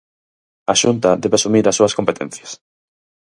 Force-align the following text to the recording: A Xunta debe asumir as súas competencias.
A 0.71 0.73
Xunta 0.81 1.09
debe 1.23 1.35
asumir 1.37 1.65
as 1.67 1.77
súas 1.79 1.95
competencias. 1.99 2.51